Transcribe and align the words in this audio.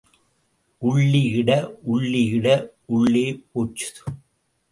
உள்ளி 0.81 1.21
இட 1.39 1.49
உள்ளி 1.93 2.21
இட 2.37 2.47
உள்ளே 2.95 3.25
போச்சுது. 3.51 4.01